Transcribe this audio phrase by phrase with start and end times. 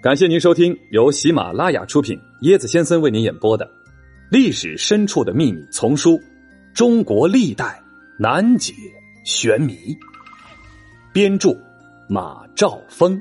[0.00, 3.66] 感谢您收听由喜马拉雅出品、椰子先生为您演播的
[4.30, 6.12] 《历史深处的秘密》丛书
[6.72, 7.82] 《中国历代
[8.16, 8.72] 难解
[9.24, 9.74] 玄谜》，
[11.12, 11.50] 编著
[12.08, 13.20] 马兆峰。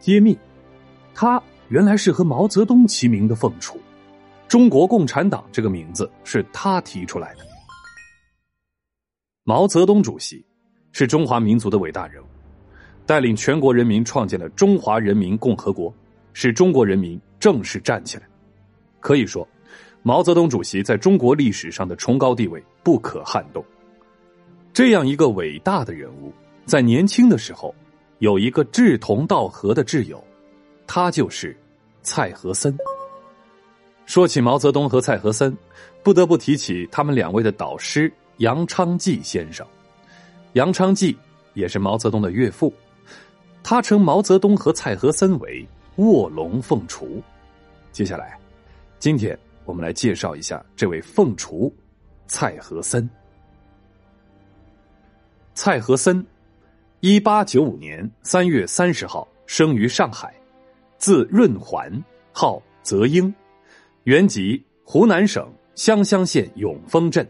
[0.00, 0.34] 揭秘：
[1.14, 3.78] 他原来是和毛泽东齐名的凤雏，
[4.48, 7.44] 中国共产党这个名字是他提出来的。
[9.42, 10.42] 毛泽东主席
[10.92, 12.26] 是中华民族的伟大人物。
[13.06, 15.92] 带领全国人民创建了中华人民共和国，
[16.32, 18.24] 使中国人民正式站起来。
[19.00, 19.46] 可以说，
[20.02, 23.64] 毛泽东主席在中国历史上的崇高地位不可撼动。
[24.72, 26.32] 这样一个伟大的人物，
[26.64, 27.74] 在年轻的时候
[28.18, 30.22] 有一个志同道合的挚友，
[30.86, 31.56] 他就是
[32.02, 32.76] 蔡和森。
[34.06, 35.56] 说起毛泽东和蔡和森，
[36.02, 39.66] 不得不提起他们两位的导师杨昌济先生。
[40.54, 41.16] 杨昌济
[41.52, 42.72] 也是毛泽东的岳父。
[43.64, 47.20] 他称毛泽东和蔡和森为卧龙凤雏。
[47.92, 48.38] 接下来，
[48.98, 51.72] 今天我们来介绍一下这位凤雏
[52.26, 53.08] 蔡和森。
[55.54, 56.24] 蔡和森，
[57.00, 60.34] 一八九五年三月三十号生于上海，
[60.98, 61.90] 字润环，
[62.32, 63.34] 号泽英，
[64.02, 67.26] 原籍湖南省湘乡县永丰镇，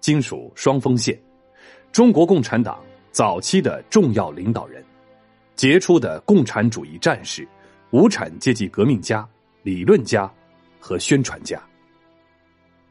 [0.00, 1.18] 今属双峰县，
[1.92, 2.78] 中国共产党
[3.10, 4.84] 早期的重要领导人。
[5.58, 7.46] 杰出的共产主义战士、
[7.90, 9.28] 无产阶级革命家、
[9.64, 10.32] 理论家
[10.78, 11.60] 和宣传家。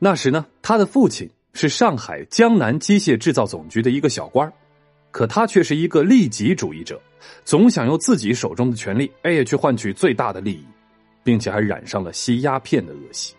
[0.00, 4.52] 那时呢，他的父亲是上海江南机械制造总局的一个小官
[5.12, 7.00] 可他却是一个利己主义者，
[7.44, 10.66] 总想用自己手中的权力，哎，去换取最大的利益，
[11.22, 13.32] 并且还染上了吸鸦片的恶习。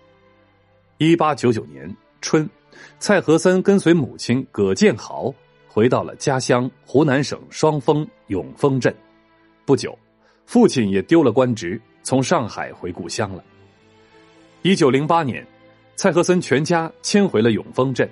[1.00, 2.50] 一八九九年春，
[2.98, 5.36] 蔡和森跟随母亲葛建豪
[5.68, 8.96] 回到了家乡湖南省双峰永丰镇。
[9.68, 10.00] 不久，
[10.46, 13.44] 父亲也丢了官职，从上海回故乡了。
[14.62, 15.46] 一九零八年，
[15.98, 18.10] 蔡和森全家迁回了永丰镇。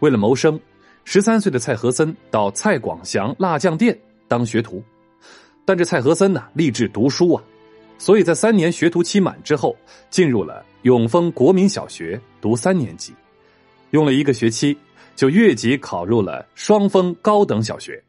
[0.00, 0.58] 为了谋生，
[1.04, 3.96] 十三岁的蔡和森到蔡广祥辣酱店
[4.26, 4.82] 当学徒。
[5.64, 7.44] 但这蔡和森呢，立志读书啊，
[7.96, 9.76] 所以在三年学徒期满之后，
[10.10, 13.14] 进入了永丰国民小学读三年级。
[13.90, 14.76] 用了一个学期，
[15.14, 18.02] 就越级考入了双峰高等小学。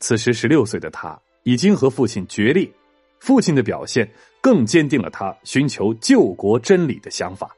[0.00, 1.16] 此时十六岁的他。
[1.44, 2.70] 已经和父亲决裂，
[3.18, 4.08] 父亲的表现
[4.40, 7.56] 更坚定了他寻求救国真理的想法。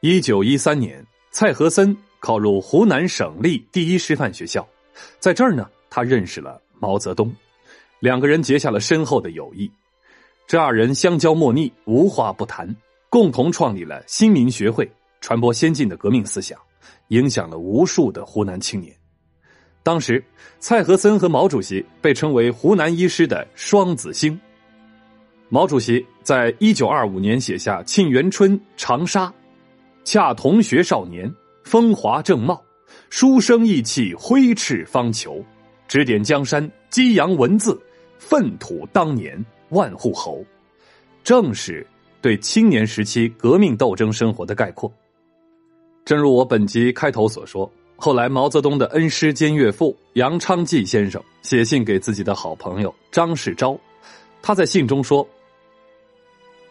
[0.00, 4.66] 一九一三年，蔡和森考入湖南省立第一师范学校，
[5.18, 7.34] 在这儿呢，他认识了毛泽东，
[8.00, 9.70] 两个人结下了深厚的友谊。
[10.46, 12.68] 这二人相交莫逆，无话不谈，
[13.08, 14.90] 共同创立了新民学会，
[15.22, 16.58] 传播先进的革命思想，
[17.08, 18.94] 影响了无数的湖南青年。
[19.84, 20.24] 当时，
[20.58, 24.40] 蔡和森和毛主席被称为湖南一师的双子星。
[25.50, 29.26] 毛主席在一九二五年写下《沁园春·长沙》，
[30.02, 31.30] 恰同学少年，
[31.64, 32.58] 风华正茂，
[33.10, 35.44] 书生意气，挥斥方遒，
[35.86, 37.78] 指点江山，激扬文字，
[38.18, 40.42] 粪土当年万户侯，
[41.22, 41.86] 正是
[42.22, 44.90] 对青年时期革命斗争生活的概括。
[46.06, 47.70] 正如我本集开头所说。
[47.96, 53.78] 后来，毛泽东的恩师兼岳父杨昌济先生写信给自己的好朋友张世钊，
[54.42, 55.26] 他在信中说：“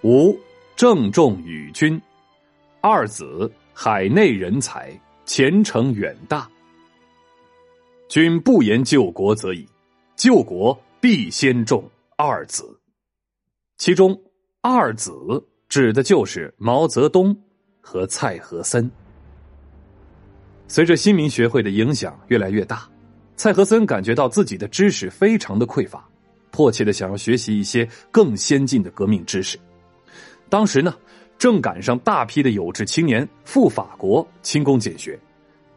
[0.04, 0.38] 吾
[0.76, 2.00] 郑重与君，
[2.82, 6.48] 二子海内人才，前程远大。
[8.10, 9.68] 君不言救国则已，
[10.16, 12.80] 救国必先重二子。
[13.78, 14.16] 其中
[14.62, 15.12] 二子
[15.68, 17.36] 指的就是毛泽东
[17.82, 18.92] 和蔡和森。”
[20.74, 22.90] 随着新民学会的影响越来越大，
[23.36, 26.04] 蔡和森感觉到自己的知识非常的匮乏，
[26.50, 29.56] 迫切的想要学习一些更先进的革命知识。
[30.50, 30.96] 当时呢，
[31.38, 35.16] 正赶上大批的有志青年赴法国勤工俭学，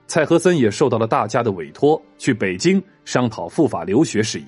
[0.06, 4.46] 蔡和森也受到了大家的委托，去北京商讨赴法留学事宜。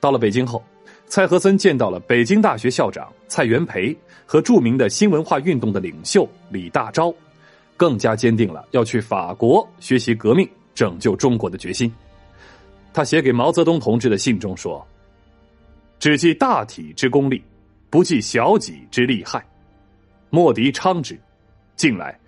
[0.00, 0.64] 到了北京后，
[1.04, 3.94] 蔡和森见到了北京大学校长蔡元培
[4.24, 7.14] 和著名的新文化运动的领袖李大钊。
[7.76, 11.92] 更加坚定了要去法国学习革命、拯救中国的决心。
[12.92, 14.86] 他写给毛泽东同志的信中说
[15.98, 17.42] ：“只记大体之功利，
[17.88, 19.44] 不计小己之利害。
[20.30, 21.18] 莫敌昌之，
[21.74, 22.18] 近来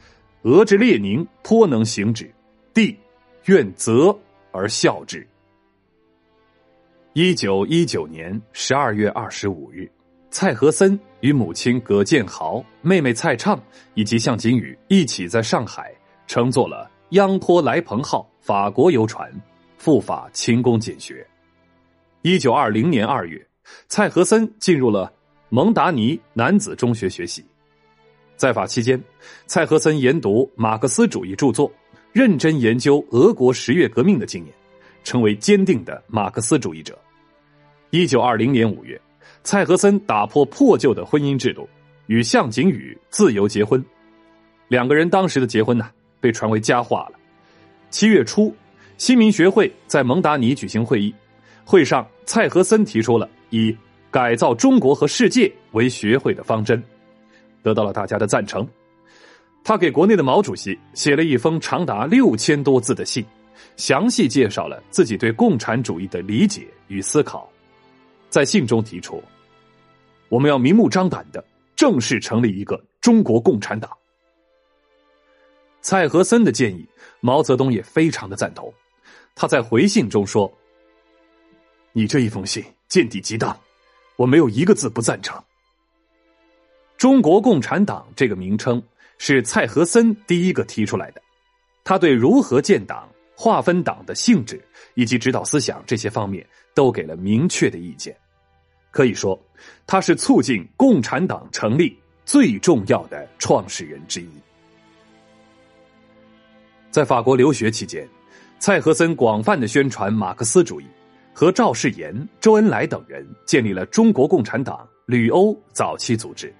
[0.42, 2.32] 俄之列宁颇能行之，
[2.72, 2.96] 帝
[3.44, 4.16] 愿责
[4.52, 5.26] 而效之。”
[7.12, 9.90] 一九一九年十二月二十五日。
[10.34, 13.62] 蔡和森与母亲葛建豪、妹妹蔡畅
[13.94, 15.94] 以及向景宇一起在上海
[16.26, 19.32] 乘坐了“央托莱蓬号”法国游船，
[19.78, 21.24] 赴法勤工俭学。
[22.22, 23.46] 一九二零年二月，
[23.86, 25.12] 蔡和森进入了
[25.50, 27.44] 蒙达尼男子中学学习。
[28.34, 29.00] 在法期间，
[29.46, 31.70] 蔡和森研读马克思主义著作，
[32.12, 34.52] 认真研究俄国十月革命的经验，
[35.04, 36.98] 成为坚定的马克思主义者。
[37.90, 39.00] 一九二零年五月，
[39.44, 41.68] 蔡和森打破破旧的婚姻制度，
[42.06, 43.82] 与向景宇自由结婚。
[44.68, 47.18] 两个人当时的结婚呢，被传为佳话了。
[47.90, 48.52] 七月初，
[48.96, 51.14] 新民学会在蒙达尼举行会议，
[51.62, 53.76] 会上蔡和森提出了以
[54.10, 56.82] 改造中国和世界为学会的方针。
[57.62, 58.66] 得到了大家的赞成，
[59.62, 63.22] 他给国内的毛主席写了一封长达六千多字的信，
[63.76, 67.46] 详细介绍了自己对共产主义的理解与思考。
[68.30, 69.22] 在信中提出，
[70.28, 71.44] 我们要明目张胆的
[71.76, 73.90] 正式成立一个中国共产党。
[75.80, 76.86] 蔡和森的建议，
[77.20, 78.72] 毛泽东也非常的赞同。
[79.34, 80.50] 他在回信中说
[81.92, 83.54] ：“你这一封信见地极当，
[84.16, 85.42] 我没有一个字不赞成。”
[86.96, 88.82] 中国共产党这个名称
[89.18, 91.20] 是蔡和森第一个提出来的，
[91.82, 93.06] 他对如何建党、
[93.36, 98.16] 划分党的性质以及指导思想这些方面都给了明确的意见，
[98.94, 99.36] 可以说
[99.88, 104.28] 他是促进共产党成立最重要的创始人之一。
[106.92, 108.08] 在法国留学期间，
[108.60, 110.84] 蔡和森广泛的宣传马克思主义，
[111.32, 116.54] 和赵世炎、周恩来等人建立了中国共产党旅欧早期组织。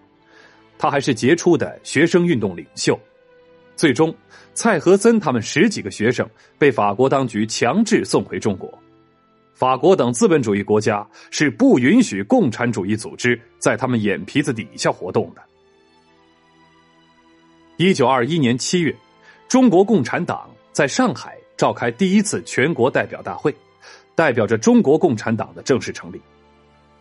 [0.76, 2.98] 他还是杰出的学生运动领袖，
[3.76, 4.12] 最终，
[4.54, 6.28] 蔡和森他们十几个学生
[6.58, 8.76] 被法国当局强制送回中国。
[9.54, 15.42] 法国等资本主义国家是不允许共产主义组织在他们眼皮子底下活动的。
[17.76, 18.94] 一九二一年七月，
[19.48, 23.54] 中国共产党在上海召开第一次全国代表大会，
[24.14, 26.20] 代表着中国共产党的正式成立。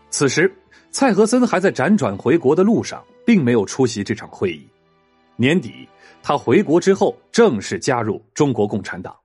[0.09, 0.53] 此时，
[0.91, 3.03] 蔡和森还在辗转回国的路上。
[3.25, 4.67] 并没有出席这场会议。
[5.35, 5.88] 年底，
[6.21, 9.15] 他回国之后正式加入中国共产党，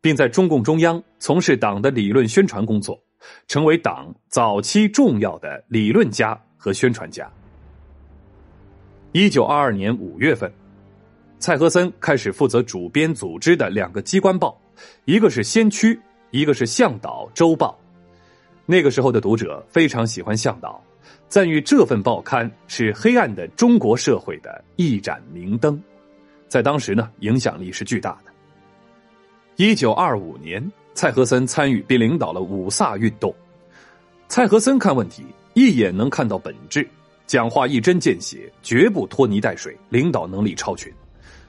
[0.00, 2.98] 并在中共中央从事党的理论宣传工作，
[3.46, 7.30] 成为党早期重要的理论家和宣传家。
[9.12, 10.50] 一九二二年五月份，
[11.38, 14.56] 蔡和森开始负责主编组织的两个机关报，
[15.04, 15.94] 一个是《先驱》，
[16.30, 17.78] 一个是《向导周报》。
[18.66, 20.82] 那个时候的读者非常喜欢《向导》。
[21.28, 25.80] 赞誉这份报刊是黑暗的中国社会的一盏明灯，
[26.48, 28.29] 在当时呢，影响力是巨大的。
[29.60, 33.30] 一九二五年，蔡和森参与并领导了五卅运动。
[34.26, 35.22] 蔡和森看问题
[35.52, 36.88] 一眼能看到本质，
[37.26, 40.90] 讲话一针见血，绝不拖泥带水，领导能力超群。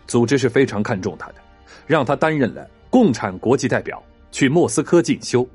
[0.08, 1.36] 组织是非常看重他的，
[1.88, 5.48] 让他担任了共产国际代表，去莫斯科进修。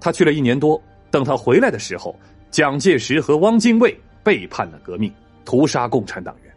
[0.00, 2.18] 他去了一年多，等他回来的时候。
[2.50, 3.94] 蒋介石和汪精卫
[4.24, 5.12] 背叛了革命，
[5.44, 6.54] 屠杀共产党员。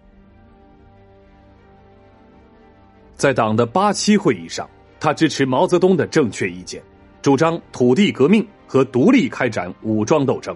[3.17, 4.69] 在党的八七会议上，
[5.01, 6.79] 他支持毛泽东的正确意见，
[7.23, 10.55] 主张土地革命和独立开展武装斗争，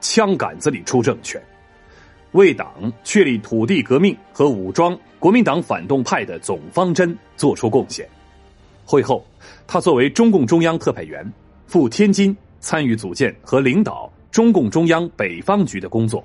[0.00, 1.40] 枪杆子里出政权，
[2.32, 8.04] 为党确立土地革命和武装国民党反动派的总方针作出贡献。
[8.84, 9.24] 会后，
[9.64, 11.24] 他作为中共中央特派员
[11.68, 14.12] 赴天津，参与组建和领导。
[14.32, 16.22] 中共中央北方局的工作，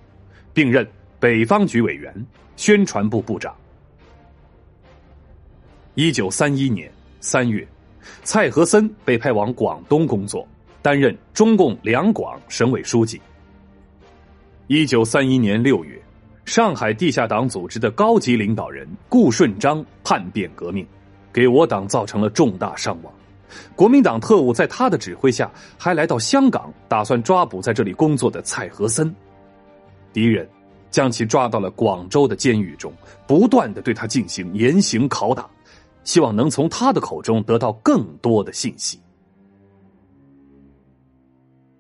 [0.54, 0.86] 并任
[1.20, 2.14] 北方局委员、
[2.58, 3.56] 宣传部部长。
[5.94, 6.92] 一九三一年
[7.24, 7.66] 三月，
[8.24, 10.46] 蔡和森被派往广东工作，
[10.82, 13.20] 担任中共两广省委书记。
[14.68, 15.98] 一九三一年六月，
[16.44, 20.86] 上海地下党组织的高级领导人顾顺章叛变革命，
[21.32, 23.14] 给我党造成了重大伤亡。
[23.74, 29.16] 国民党特务在他的指挥下，还来到香港，打算抓捕在这里工作的蔡和森。
[30.12, 30.46] 敌人
[30.92, 32.92] 将其抓到了广州的监狱中，
[33.26, 35.50] 不断的对他进行严刑拷打，
[36.04, 39.00] 希望能从他的口中得到更多的信息。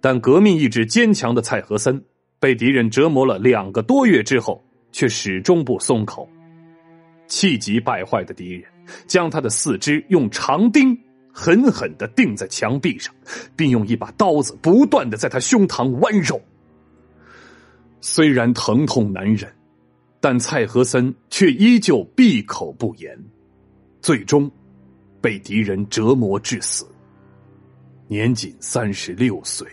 [0.01, 2.03] 但革命意志坚强的蔡和森，
[2.39, 6.27] 被敌人折磨了两个多月之后，却始终不松口。
[7.27, 8.69] 气急败坏的敌人
[9.07, 10.97] 将他的四肢用长钉。
[11.35, 13.11] 狠狠的钉在墙壁上，
[13.55, 16.39] 并用一把刀子不断的在他胸膛剜肉。
[18.01, 19.51] 虽然疼痛难忍，
[20.19, 23.17] 但蔡和森却依旧闭口不言，
[24.03, 24.51] 最终
[25.21, 26.85] 被敌人折磨致死，
[28.05, 29.65] 年仅三十六岁。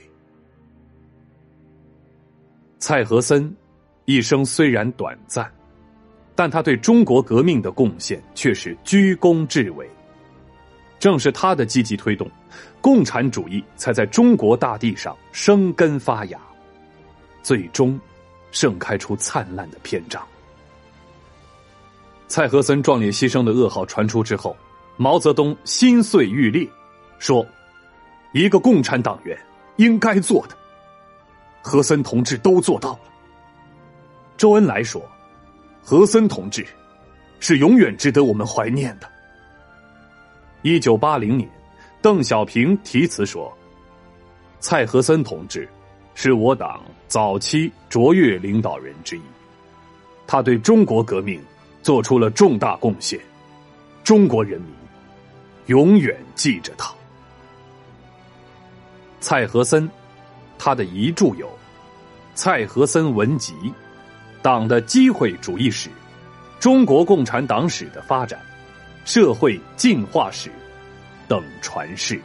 [2.79, 3.53] 蔡和森
[4.05, 5.53] 一生虽然短暂，
[6.37, 9.91] 但他对中国革命的贡献却是居功至伟。
[11.01, 12.31] 正是他的积极推动，
[12.81, 16.39] 共产主义才在中国大地上生根发芽，
[17.43, 17.99] 最终
[18.53, 20.25] 盛开出灿烂的篇章。
[22.31, 24.57] 蔡和森壮烈牺牲的噩耗传出之后，
[24.97, 26.65] 毛泽东心碎欲裂，
[27.19, 27.45] 说
[28.33, 29.37] ：“一个共产党员
[29.79, 30.57] 应该做的，
[31.61, 33.01] 和森同志都做到了。”
[34.39, 35.03] 周恩来说
[35.83, 36.65] ：“和森同志
[37.41, 39.11] 是永远值得我们怀念的。”
[40.63, 41.51] 一九八零年，
[42.01, 43.53] 邓小平题词说
[44.61, 45.69] ：“蔡和森同志
[46.15, 49.23] 是我党早期卓越领导人之一，
[50.29, 51.43] 他对中国革命
[51.83, 53.19] 做出了重大贡献，
[54.05, 54.71] 中国人民
[55.67, 56.93] 永远记着他。”
[59.21, 59.89] 蔡和森，
[60.59, 61.47] 他的遗著有
[62.35, 63.55] 《蔡和森文集》
[64.43, 65.89] 《党的机会主义史》
[66.59, 68.39] 《中国共产党史的发展》。
[69.07, 70.51] 社会进化史
[71.27, 72.21] 等传世。